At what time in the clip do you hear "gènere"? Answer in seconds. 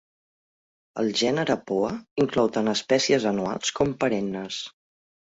1.19-1.55